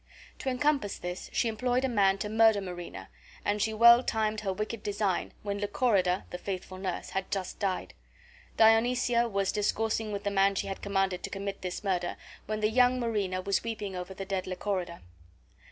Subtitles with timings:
[0.39, 3.09] To encompass this she employed a man to murder Marina,
[3.45, 7.93] and she well timed her wicked design, when Lychorida, the faithful nurse, had just died.
[8.57, 12.17] Dionysia was discoursing with the man she had commanded to commit this murder
[12.47, 15.01] when the young Marina was weeping over the dead Lychorida.